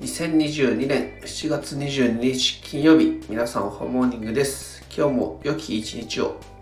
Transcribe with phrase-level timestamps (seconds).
[0.00, 4.82] 2022年7月22日金曜日皆さんおはモーニングです。
[4.96, 6.59] 今日も良き一日を。